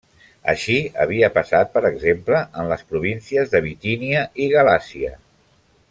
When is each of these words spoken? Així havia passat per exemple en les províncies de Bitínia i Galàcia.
Així 0.53 0.77
havia 1.03 1.27
passat 1.35 1.69
per 1.75 1.83
exemple 1.91 2.39
en 2.63 2.71
les 2.73 2.81
províncies 2.95 3.53
de 3.55 3.63
Bitínia 3.69 4.25
i 4.47 4.49
Galàcia. 4.57 5.15